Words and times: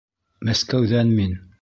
Мәскәүҙән 0.49 1.15
мин 1.21 1.41